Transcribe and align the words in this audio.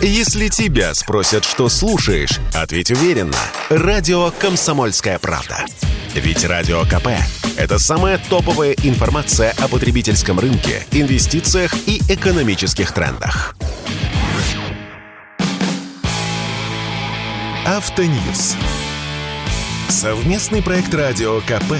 Если 0.00 0.46
тебя 0.46 0.94
спросят, 0.94 1.44
что 1.44 1.68
слушаешь, 1.68 2.38
ответь 2.54 2.92
уверенно. 2.92 3.36
Радио 3.68 4.30
«Комсомольская 4.30 5.18
правда». 5.18 5.64
Ведь 6.14 6.44
Радио 6.44 6.84
КП– 6.84 7.08
это 7.56 7.80
самая 7.80 8.18
топовая 8.18 8.76
информация 8.84 9.52
о 9.58 9.66
потребительском 9.66 10.38
рынке, 10.38 10.86
инвестициях 10.92 11.74
и 11.88 12.00
экономических 12.08 12.92
трендах. 12.92 13.56
Автоньюз. 17.66 18.54
Совместный 19.88 20.62
проект 20.62 20.94
Радио 20.94 21.40
КП. 21.40 21.74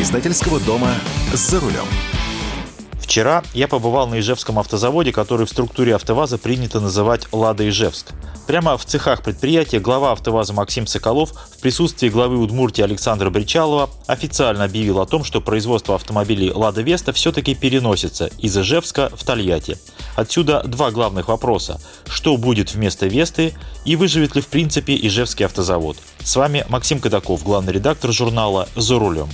Издательского 0.00 0.60
дома 0.60 0.94
«За 1.34 1.58
рулем». 1.58 1.86
Вчера 3.10 3.42
я 3.54 3.66
побывал 3.66 4.06
на 4.06 4.20
Ижевском 4.20 4.60
автозаводе, 4.60 5.10
который 5.10 5.44
в 5.44 5.50
структуре 5.50 5.96
АвтоВАЗа 5.96 6.38
принято 6.38 6.78
называть 6.78 7.26
«Лада 7.32 7.68
Ижевск». 7.68 8.12
Прямо 8.46 8.78
в 8.78 8.84
цехах 8.84 9.24
предприятия 9.24 9.80
глава 9.80 10.12
АвтоВАЗа 10.12 10.52
Максим 10.52 10.86
Соколов 10.86 11.32
в 11.32 11.60
присутствии 11.60 12.08
главы 12.08 12.38
Удмуртии 12.38 12.82
Александра 12.82 13.28
Бричалова 13.28 13.90
официально 14.06 14.62
объявил 14.62 15.00
о 15.00 15.06
том, 15.06 15.24
что 15.24 15.40
производство 15.40 15.96
автомобилей 15.96 16.52
«Лада 16.52 16.82
Веста» 16.82 17.12
все-таки 17.12 17.56
переносится 17.56 18.30
из 18.38 18.56
Ижевска 18.56 19.10
в 19.12 19.24
Тольятти. 19.24 19.76
Отсюда 20.14 20.62
два 20.62 20.92
главных 20.92 21.26
вопроса. 21.26 21.80
Что 22.08 22.36
будет 22.36 22.74
вместо 22.74 23.08
Весты 23.08 23.54
и 23.84 23.96
выживет 23.96 24.36
ли 24.36 24.40
в 24.40 24.46
принципе 24.46 24.94
Ижевский 24.94 25.46
автозавод? 25.46 25.96
С 26.22 26.36
вами 26.36 26.64
Максим 26.68 27.00
Кадаков, 27.00 27.42
главный 27.42 27.72
редактор 27.72 28.12
журнала 28.12 28.68
«За 28.76 29.00
рулем». 29.00 29.28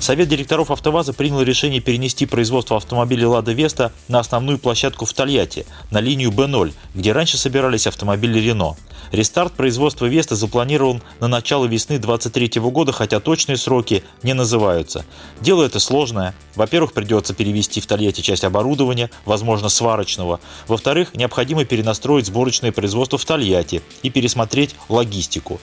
Совет 0.00 0.28
директоров 0.28 0.70
АвтоВАЗа 0.70 1.12
принял 1.12 1.42
решение 1.42 1.80
перенести 1.80 2.24
производство 2.24 2.76
автомобилей 2.76 3.26
«Лада 3.26 3.52
Веста» 3.52 3.92
на 4.06 4.20
основную 4.20 4.58
площадку 4.58 5.04
в 5.04 5.12
Тольятти, 5.12 5.66
на 5.90 6.00
линию 6.00 6.30
Б0, 6.30 6.72
где 6.94 7.12
раньше 7.12 7.36
собирались 7.36 7.86
автомобили 7.86 8.38
«Рено». 8.38 8.76
Рестарт 9.12 9.52
производства 9.52 10.06
Веста 10.06 10.36
запланирован 10.36 11.02
на 11.20 11.28
начало 11.28 11.64
весны 11.66 11.98
2023 11.98 12.60
года, 12.60 12.92
хотя 12.92 13.20
точные 13.20 13.56
сроки 13.56 14.04
не 14.22 14.34
называются. 14.34 15.04
Дело 15.40 15.64
это 15.64 15.80
сложное. 15.80 16.34
Во-первых, 16.54 16.92
придется 16.92 17.34
перевести 17.34 17.80
в 17.80 17.86
Тольятти 17.86 18.20
часть 18.20 18.44
оборудования, 18.44 19.10
возможно, 19.24 19.68
сварочного. 19.68 20.40
Во-вторых, 20.66 21.14
необходимо 21.14 21.64
перенастроить 21.64 22.26
сборочное 22.26 22.72
производство 22.72 23.18
в 23.18 23.24
Тольятти 23.24 23.82
и 24.02 24.10
пересмотреть 24.10 24.74
логистику. 24.88 25.60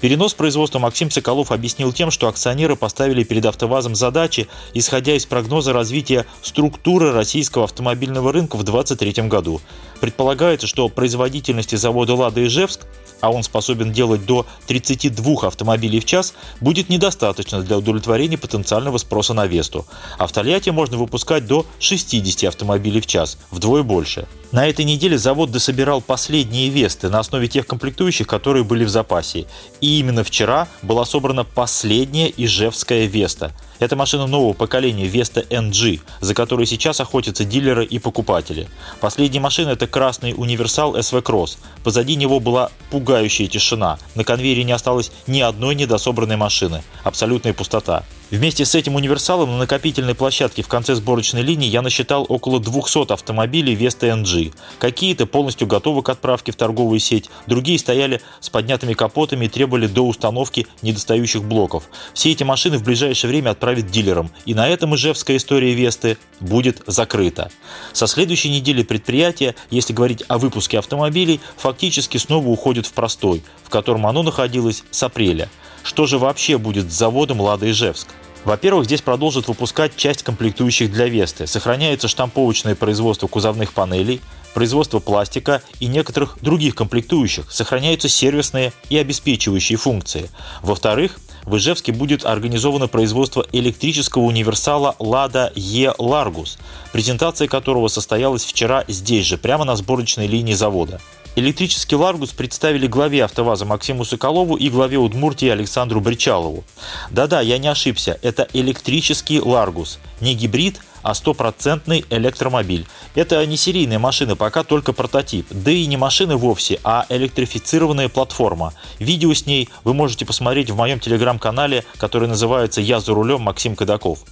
Перенос 0.00 0.32
производства 0.34 0.78
Максим 0.78 1.10
Соколов 1.10 1.50
объяснил 1.50 1.92
тем, 1.92 2.12
что 2.12 2.28
акционеры 2.28 2.76
поставили 2.76 3.24
перед 3.24 3.44
АвтоВАЗом 3.46 3.96
задачи, 3.96 4.46
исходя 4.72 5.14
из 5.14 5.26
прогноза 5.26 5.72
развития 5.72 6.24
структуры 6.40 7.10
российского 7.10 7.64
автомобильного 7.64 8.32
рынка 8.32 8.56
в 8.56 8.62
2023 8.62 9.28
году. 9.28 9.60
Предполагается, 10.00 10.68
что 10.68 10.88
производительности 10.88 11.74
завода 11.74 12.14
«Лада 12.14 12.46
Ижевск» 12.46 12.77
а 13.20 13.30
он 13.30 13.42
способен 13.42 13.92
делать 13.92 14.26
до 14.26 14.46
32 14.66 15.46
автомобилей 15.46 16.00
в 16.00 16.04
час, 16.04 16.34
будет 16.60 16.88
недостаточно 16.88 17.62
для 17.62 17.78
удовлетворения 17.78 18.38
потенциального 18.38 18.98
спроса 18.98 19.34
на 19.34 19.46
Весту. 19.46 19.86
А 20.18 20.26
в 20.26 20.32
Тольятти 20.32 20.70
можно 20.70 20.96
выпускать 20.96 21.46
до 21.46 21.66
60 21.78 22.44
автомобилей 22.44 23.00
в 23.00 23.06
час, 23.06 23.38
вдвое 23.50 23.82
больше. 23.82 24.26
На 24.52 24.66
этой 24.66 24.84
неделе 24.84 25.18
завод 25.18 25.50
дособирал 25.50 26.00
последние 26.00 26.70
Весты 26.70 27.10
на 27.10 27.18
основе 27.18 27.48
тех 27.48 27.66
комплектующих, 27.66 28.26
которые 28.26 28.64
были 28.64 28.84
в 28.84 28.88
запасе. 28.88 29.46
И 29.80 29.98
именно 29.98 30.24
вчера 30.24 30.68
была 30.82 31.04
собрана 31.04 31.44
последняя 31.44 32.32
Ижевская 32.34 33.06
Веста– 33.06 33.52
это 33.78 33.96
машина 33.96 34.26
нового 34.26 34.52
поколения 34.52 35.06
Vesta 35.06 35.46
NG, 35.48 36.00
за 36.20 36.34
которой 36.34 36.66
сейчас 36.66 37.00
охотятся 37.00 37.44
дилеры 37.44 37.84
и 37.84 37.98
покупатели. 37.98 38.68
Последняя 39.00 39.40
машина– 39.40 39.70
это 39.70 39.86
красный 39.86 40.34
универсал 40.36 40.96
SV 40.96 41.22
Cross. 41.22 41.58
Позади 41.84 42.16
него 42.16 42.40
была 42.40 42.70
пугающая 42.90 43.46
тишина. 43.46 43.98
На 44.14 44.24
конвейере 44.24 44.64
не 44.64 44.72
осталось 44.72 45.12
ни 45.26 45.40
одной 45.40 45.74
недособранной 45.74 46.36
машины. 46.36 46.82
Абсолютная 47.04 47.52
пустота. 47.52 48.04
Вместе 48.30 48.66
с 48.66 48.74
этим 48.74 48.94
универсалом 48.94 49.52
на 49.52 49.58
накопительной 49.58 50.14
площадке 50.14 50.60
в 50.62 50.68
конце 50.68 50.94
сборочной 50.94 51.40
линии 51.40 51.66
я 51.66 51.80
насчитал 51.80 52.26
около 52.28 52.60
200 52.60 53.10
автомобилей 53.10 53.74
Vesta 53.74 54.22
NG. 54.22 54.52
Какие-то 54.78 55.24
полностью 55.24 55.66
готовы 55.66 56.02
к 56.02 56.10
отправке 56.10 56.52
в 56.52 56.56
торговую 56.56 57.00
сеть, 57.00 57.30
другие 57.46 57.78
стояли 57.78 58.20
с 58.40 58.50
поднятыми 58.50 58.92
капотами 58.92 59.46
и 59.46 59.48
требовали 59.48 59.86
до 59.86 60.06
установки 60.06 60.66
недостающих 60.82 61.42
блоков. 61.42 61.84
Все 62.12 62.30
эти 62.30 62.42
машины 62.42 62.76
в 62.76 62.82
ближайшее 62.82 63.30
время 63.30 63.50
отправят 63.68 63.90
дилерам, 63.90 64.30
и 64.46 64.54
на 64.54 64.68
этом 64.68 64.94
ижевская 64.94 65.36
история 65.36 65.74
Весты 65.74 66.16
будет 66.40 66.82
закрыта. 66.86 67.50
Со 67.92 68.06
следующей 68.06 68.50
недели 68.50 68.82
предприятие, 68.82 69.54
если 69.70 69.92
говорить 69.92 70.24
о 70.28 70.38
выпуске 70.38 70.78
автомобилей, 70.78 71.40
фактически 71.56 72.16
снова 72.16 72.48
уходит 72.48 72.86
в 72.86 72.92
простой, 72.92 73.42
в 73.64 73.70
котором 73.70 74.06
оно 74.06 74.22
находилось 74.22 74.84
с 74.90 75.02
апреля. 75.02 75.48
Что 75.82 76.06
же 76.06 76.18
вообще 76.18 76.56
будет 76.56 76.90
с 76.90 76.94
заводом 76.94 77.40
«Лада 77.40 77.70
Ижевск»? 77.70 78.08
Во-первых, 78.44 78.86
здесь 78.86 79.02
продолжат 79.02 79.48
выпускать 79.48 79.96
часть 79.96 80.22
комплектующих 80.22 80.90
для 80.90 81.08
Весты. 81.08 81.46
Сохраняется 81.46 82.08
штамповочное 82.08 82.74
производство 82.74 83.26
кузовных 83.26 83.72
панелей, 83.72 84.20
производство 84.54 85.00
пластика 85.00 85.60
и 85.80 85.86
некоторых 85.86 86.38
других 86.40 86.74
комплектующих. 86.74 87.50
Сохраняются 87.52 88.08
сервисные 88.08 88.72
и 88.88 88.96
обеспечивающие 88.96 89.76
функции. 89.76 90.30
Во-вторых, 90.62 91.18
в 91.44 91.56
Ижевске 91.56 91.92
будет 91.92 92.24
организовано 92.24 92.88
производство 92.88 93.46
электрического 93.52 94.22
универсала 94.22 94.96
«Лада 94.98 95.52
Е 95.54 95.94
Ларгус», 95.98 96.58
презентация 96.92 97.48
которого 97.48 97.88
состоялась 97.88 98.44
вчера 98.44 98.84
здесь 98.88 99.26
же, 99.26 99.38
прямо 99.38 99.64
на 99.64 99.76
сборочной 99.76 100.26
линии 100.26 100.54
завода. 100.54 101.00
Электрический 101.38 101.94
«Ларгус» 101.94 102.32
представили 102.32 102.88
главе 102.88 103.22
«АвтоВАЗа» 103.22 103.64
Максиму 103.64 104.04
Соколову 104.04 104.56
и 104.56 104.68
главе 104.68 104.98
Удмуртии 104.98 105.48
Александру 105.48 106.00
Бречалову. 106.00 106.64
Да-да, 107.10 107.40
я 107.42 107.58
не 107.58 107.68
ошибся, 107.68 108.18
это 108.22 108.48
электрический 108.54 109.40
«Ларгус». 109.40 110.00
Не 110.20 110.34
гибрид, 110.34 110.80
а 111.02 111.14
стопроцентный 111.14 112.04
электромобиль. 112.10 112.88
Это 113.14 113.46
не 113.46 113.56
серийная 113.56 114.00
машина, 114.00 114.34
пока 114.34 114.64
только 114.64 114.92
прототип. 114.92 115.46
Да 115.50 115.70
и 115.70 115.86
не 115.86 115.96
машина 115.96 116.36
вовсе, 116.36 116.80
а 116.82 117.06
электрифицированная 117.08 118.08
платформа. 118.08 118.74
Видео 118.98 119.32
с 119.32 119.46
ней 119.46 119.68
вы 119.84 119.94
можете 119.94 120.26
посмотреть 120.26 120.70
в 120.70 120.76
моем 120.76 120.98
телеграм-канале, 120.98 121.84
который 121.98 122.26
называется 122.26 122.80
«Я 122.80 122.98
за 122.98 123.14
рулем 123.14 123.42
Максим 123.42 123.76
Кадаков». 123.76 124.24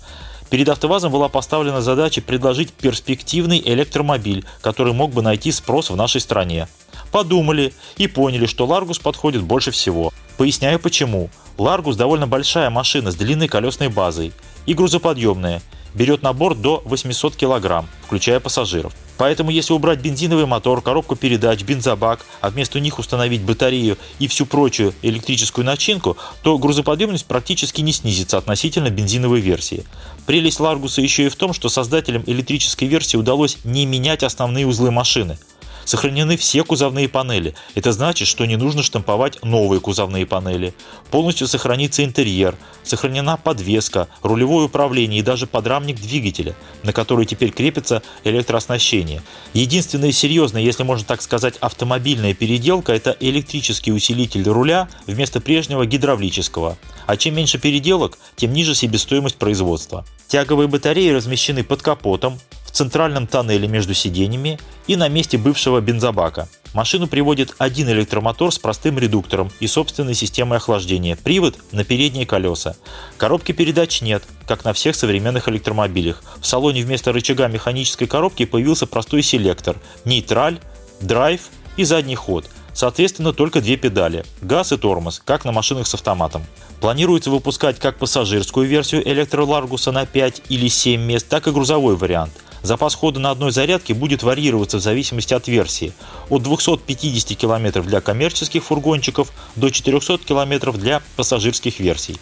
Перед 0.51 0.69
АвтоВАЗом 0.69 1.13
была 1.13 1.29
поставлена 1.29 1.83
задача 1.83 2.21
предложить 2.21 2.73
перспективный 2.73 3.63
электромобиль, 3.65 4.45
который 4.61 4.93
мог 4.93 5.13
бы 5.13 5.23
найти 5.23 5.53
спрос 5.53 5.91
в 5.91 5.97
нашей 5.97 6.21
стране. 6.21 6.69
Подумали 7.13 7.73
и 7.97 8.07
поняли, 8.07 8.47
что 8.47 8.67
Ларгус 8.67 8.99
подходит 8.99 9.43
больше 9.43 9.71
всего. 9.71 10.13
Поясняю 10.37 10.79
почему. 10.79 11.31
Ларгус 11.59 11.97
довольно 11.97 12.27
большая 12.27 12.71
машина 12.71 13.11
с 13.11 13.15
длинной 13.17 13.49
колесной 13.49 13.89
базой 13.89 14.33
и 14.67 14.75
грузоподъемная. 14.75 15.63
Берет 15.95 16.23
на 16.23 16.35
борт 16.35 16.61
до 16.61 16.83
800 16.85 17.37
кг, 17.37 17.87
включая 18.05 18.39
пассажиров. 18.39 18.93
Поэтому 19.17 19.51
если 19.51 19.73
убрать 19.73 20.01
бензиновый 20.01 20.45
мотор, 20.45 20.83
коробку 20.83 21.17
передач, 21.17 21.63
бензобак, 21.63 22.27
а 22.43 22.51
вместо 22.51 22.81
них 22.81 22.99
установить 22.99 23.41
батарею 23.41 23.97
и 24.19 24.29
всю 24.29 24.45
прочую 24.45 24.93
электрическую 25.01 25.65
начинку, 25.65 26.19
то 26.43 26.59
грузоподъемность 26.59 27.25
практически 27.25 27.81
не 27.81 27.93
снизится 27.93 28.37
относительно 28.37 28.91
бензиновой 28.91 29.41
версии. 29.41 29.87
Прелесть 30.27 30.61
Ларгуса 30.61 31.01
еще 31.01 31.25
и 31.25 31.31
в 31.31 31.37
том, 31.37 31.55
что 31.55 31.71
создателям 31.71 32.25
электрической 32.27 32.89
версии 32.89 33.17
удалось 33.17 33.57
не 33.65 33.87
менять 33.87 34.23
основные 34.23 34.67
узлы 34.67 34.91
машины– 34.91 35.39
Сохранены 35.87 36.37
все 36.37 36.65
кузовные 36.65 37.09
панели. 37.09 37.55
Это 37.77 37.93
значит, 37.93 38.27
что 38.27 38.45
не 38.45 38.57
нужно 38.57 38.83
штамповать 38.83 39.41
новые 39.45 39.81
кузовные 39.81 40.27
панели. 40.27 40.75
Полностью 41.13 41.47
сохранится 41.47 42.05
интерьер, 42.05 42.57
сохранена 42.83 43.37
подвеска, 43.37 44.09
рулевое 44.21 44.67
управление 44.67 45.21
и 45.21 45.23
даже 45.23 45.47
подрамник 45.47 46.01
двигателя, 46.01 46.57
на 46.83 46.93
который 46.93 47.25
теперь 47.25 47.53
крепится 47.53 48.03
электрооснащение. 48.25 49.23
Единственная 49.55 50.11
серьезная, 50.11 50.61
если 50.61 50.83
можно 50.83 51.07
так 51.07 51.23
сказать, 51.23 51.55
автомобильная 51.61 52.35
переделка– 52.35 52.93
это 52.95 53.17
электрический 53.21 53.93
усилитель 53.93 54.43
руля 54.43 54.89
вместо 55.07 55.41
прежнего 55.41 55.87
гидравлического. 55.87 56.77
А 57.07 57.17
чем 57.17 57.37
меньше 57.37 57.59
переделок, 57.59 58.19
тем 58.35 58.53
ниже 58.53 58.75
себестоимость 58.75 59.37
производства. 59.37 60.05
Тяговые 60.27 60.67
батареи 60.67 61.11
размещены 61.11 61.63
под 61.63 61.83
капотом, 61.83 62.41
центральном 62.77 63.27
тоннеле 63.27 63.67
между 63.67 63.95
сиденьями 63.95 64.59
и 64.87 64.97
на 64.97 65.09
месте 65.09 65.39
бывшего 65.39 65.81
бензобака. 65.81 66.49
Машину 66.75 67.07
приводит 67.07 67.55
один 67.57 67.89
электромотор 67.89 68.53
с 68.53 68.59
простым 68.59 68.99
редуктором 68.99 69.51
и 69.61 69.67
собственной 69.67 70.15
системой 70.15 70.59
охлаждения, 70.59 71.17
привод 71.17 71.57
на 71.73 71.85
передние 71.85 72.27
колеса. 72.27 72.77
Коробки 73.17 73.53
передач 73.53 74.03
нет, 74.03 74.23
как 74.47 74.65
на 74.65 74.75
всех 74.75 74.95
современных 74.95 75.49
электромобилях. 75.49 76.23
В 76.41 76.47
салоне 76.47 76.83
вместо 76.83 77.13
рычага 77.13 77.49
механической 77.49 78.07
коробки 78.07 78.45
появился 78.45 78.87
простой 78.87 79.23
селектор– 79.23 79.77
нейтраль, 80.05 80.61
драйв 81.01 81.49
и 81.77 81.85
задний 81.85 82.15
ход– 82.15 82.49
Соответственно, 82.77 83.33
только 83.33 83.63
две 83.63 83.79
педали– 83.79 84.27
газ 84.43 84.71
и 84.71 84.77
тормоз, 84.77 85.23
как 85.25 85.47
на 85.47 85.53
машинах 85.53 85.87
с 85.87 85.95
автоматом. 85.95 86.45
Планируется 86.79 87.31
выпускать 87.31 87.79
как 87.79 87.97
пассажирскую 87.97 88.69
версию 88.69 89.01
электроларгуса 89.09 89.93
на 89.93 90.05
5 90.05 90.43
или 90.51 90.69
7 90.69 91.01
мест, 91.01 91.27
так 91.27 91.47
и 91.47 91.53
грузовой 91.53 91.97
вариант– 91.97 92.35
Запас 92.63 92.95
хода 92.95 93.21
на 93.21 93.31
одной 93.31 93.53
зарядке 93.53 93.95
будет 93.95 94.23
варьироваться 94.23 94.79
в 94.79 94.81
зависимости 94.81 95.35
от 95.35 95.49
версии. 95.49 95.93
От 96.31 96.43
250 96.43 97.37
км 97.37 97.83
для 97.83 98.01
коммерческих 98.01 98.65
фургончиков 98.65 99.33
до 99.57 99.71
400 99.71 100.19
км 100.19 100.73
для 100.73 101.03
пассажирских 101.17 101.81
версий. 101.81 102.17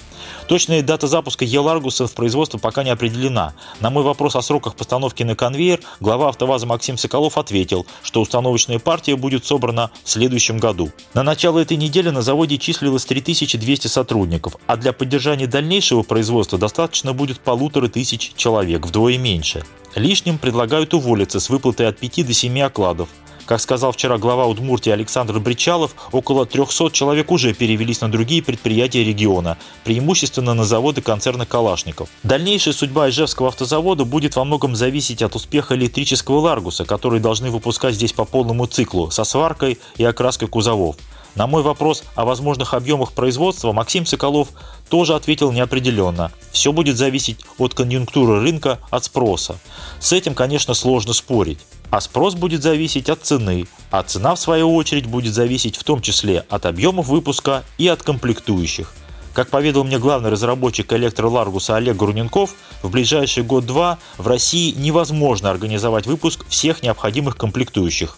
Точная 0.48 0.82
дата 0.82 1.06
запуска 1.06 1.44
Еларгуса 1.44 2.06
в 2.06 2.12
производство 2.12 2.58
пока 2.58 2.82
не 2.84 2.90
определена. 2.90 3.54
На 3.80 3.90
мой 3.90 4.02
вопрос 4.04 4.36
о 4.36 4.42
сроках 4.42 4.74
постановки 4.74 5.22
на 5.22 5.34
конвейер 5.34 5.80
глава 6.00 6.28
АвтоВАЗа 6.28 6.66
Максим 6.66 6.98
Соколов 6.98 7.38
ответил, 7.38 7.86
что 8.02 8.20
установочная 8.20 8.78
партия 8.78 9.16
будет 9.16 9.44
собрана 9.44 9.90
в 10.02 10.10
следующем 10.10 10.58
году. 10.58 10.90
На 11.14 11.22
начало 11.22 11.60
этой 11.60 11.76
недели 11.76 12.10
на 12.10 12.22
заводе 12.22 12.58
числилось 12.58 13.04
3200 13.04 13.86
сотрудников, 13.86 14.56
а 14.66 14.76
для 14.76 14.92
поддержания 14.92 15.46
дальнейшего 15.46 16.02
производства 16.02 16.58
достаточно 16.58 17.12
будет 17.12 17.40
полутора 17.40 17.88
тысяч 17.88 18.32
человек, 18.36 18.86
вдвое 18.86 19.18
меньше. 19.18 19.64
Лишним 19.94 20.38
предлагают 20.38 20.92
уволиться 20.92 21.38
с 21.38 21.48
выплатой 21.48 21.88
от 21.88 21.98
5 21.98 22.26
до 22.26 22.32
7 22.32 22.60
окладов. 22.60 23.08
Как 23.46 23.60
сказал 23.60 23.92
вчера 23.92 24.16
глава 24.16 24.46
Удмуртии 24.46 24.90
Александр 24.90 25.38
Бричалов, 25.38 25.94
около 26.12 26.46
300 26.46 26.90
человек 26.90 27.30
уже 27.30 27.52
перевелись 27.52 28.00
на 28.00 28.10
другие 28.10 28.42
предприятия 28.42 29.04
региона, 29.04 29.58
преимущественно 29.84 30.54
на 30.54 30.64
заводы 30.64 31.02
концерна 31.02 31.44
«Калашников». 31.44 32.08
Дальнейшая 32.22 32.72
судьба 32.72 33.10
Ижевского 33.10 33.48
автозавода 33.48 34.06
будет 34.06 34.34
во 34.34 34.44
многом 34.44 34.74
зависеть 34.74 35.20
от 35.20 35.36
успеха 35.36 35.76
электрического 35.76 36.38
«Ларгуса», 36.38 36.86
который 36.86 37.20
должны 37.20 37.50
выпускать 37.50 37.94
здесь 37.94 38.14
по 38.14 38.24
полному 38.24 38.66
циклу, 38.66 39.10
со 39.10 39.24
сваркой 39.24 39.78
и 39.98 40.04
окраской 40.04 40.48
кузовов. 40.48 40.96
На 41.34 41.48
мой 41.48 41.62
вопрос 41.62 42.04
о 42.14 42.24
возможных 42.24 42.74
объемах 42.74 43.12
производства 43.12 43.72
Максим 43.72 44.06
Соколов 44.06 44.48
тоже 44.88 45.14
ответил 45.14 45.50
неопределенно. 45.50 46.30
Все 46.52 46.72
будет 46.72 46.96
зависеть 46.96 47.44
от 47.58 47.74
конъюнктуры 47.74 48.40
рынка, 48.40 48.78
от 48.90 49.04
спроса. 49.04 49.58
С 49.98 50.12
этим, 50.12 50.34
конечно, 50.34 50.74
сложно 50.74 51.12
спорить. 51.12 51.58
А 51.90 52.00
спрос 52.00 52.34
будет 52.34 52.62
зависеть 52.62 53.08
от 53.08 53.22
цены, 53.22 53.66
а 53.90 54.02
цена, 54.02 54.34
в 54.34 54.40
свою 54.40 54.74
очередь, 54.74 55.06
будет 55.06 55.34
зависеть 55.34 55.76
в 55.76 55.84
том 55.84 56.00
числе 56.00 56.44
от 56.48 56.66
объемов 56.66 57.08
выпуска 57.08 57.64
и 57.78 57.88
от 57.88 58.02
комплектующих. 58.02 58.92
Как 59.32 59.50
поведал 59.50 59.82
мне 59.82 59.98
главный 59.98 60.30
разработчик 60.30 60.92
электроларгуса 60.92 61.74
Олег 61.74 61.96
Груненков, 61.96 62.54
в 62.82 62.90
ближайший 62.90 63.42
год-два 63.42 63.98
в 64.16 64.28
России 64.28 64.72
невозможно 64.76 65.50
организовать 65.50 66.06
выпуск 66.06 66.44
всех 66.48 66.84
необходимых 66.84 67.36
комплектующих. 67.36 68.16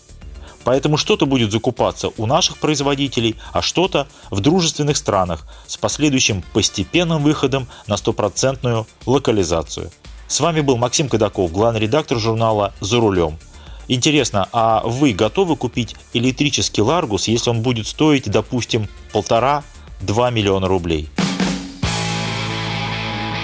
Поэтому 0.66 0.96
что-то 0.96 1.26
будет 1.26 1.52
закупаться 1.52 2.10
у 2.16 2.26
наших 2.26 2.58
производителей, 2.58 3.36
а 3.52 3.62
что-то 3.62 4.08
в 4.32 4.40
дружественных 4.40 4.96
странах 4.96 5.46
с 5.68 5.76
последующим 5.76 6.42
постепенным 6.52 7.22
выходом 7.22 7.68
на 7.86 7.96
стопроцентную 7.96 8.84
локализацию. 9.06 9.92
С 10.26 10.40
вами 10.40 10.62
был 10.62 10.76
Максим 10.76 11.08
Кадаков, 11.08 11.52
главный 11.52 11.78
редактор 11.78 12.18
журнала 12.18 12.74
«За 12.80 12.98
рулем». 12.98 13.38
Интересно, 13.86 14.48
а 14.50 14.82
вы 14.84 15.12
готовы 15.12 15.54
купить 15.54 15.94
электрический 16.12 16.82
Ларгус, 16.82 17.28
если 17.28 17.50
он 17.50 17.62
будет 17.62 17.86
стоить, 17.86 18.28
допустим, 18.28 18.88
полтора-два 19.12 20.30
миллиона 20.30 20.66
рублей? 20.66 21.08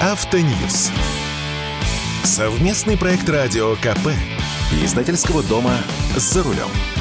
Автоньюз. 0.00 0.90
Совместный 2.24 2.98
проект 2.98 3.28
радио 3.28 3.76
КП. 3.76 4.08
Издательского 4.82 5.44
дома 5.44 5.76
«За 6.16 6.42
рулем». 6.42 6.92